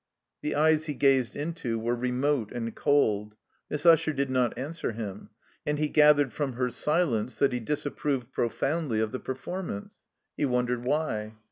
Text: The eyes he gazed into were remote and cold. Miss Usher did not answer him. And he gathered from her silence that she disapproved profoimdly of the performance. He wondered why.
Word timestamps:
The 0.41 0.55
eyes 0.55 0.85
he 0.85 0.95
gazed 0.95 1.35
into 1.35 1.77
were 1.77 1.93
remote 1.93 2.51
and 2.51 2.75
cold. 2.75 3.35
Miss 3.69 3.85
Usher 3.85 4.13
did 4.13 4.31
not 4.31 4.57
answer 4.57 4.93
him. 4.93 5.29
And 5.63 5.77
he 5.77 5.89
gathered 5.89 6.33
from 6.33 6.53
her 6.53 6.71
silence 6.71 7.37
that 7.37 7.51
she 7.51 7.59
disapproved 7.59 8.33
profoimdly 8.33 8.99
of 8.99 9.11
the 9.11 9.19
performance. 9.19 10.01
He 10.35 10.45
wondered 10.45 10.85
why. 10.85 11.35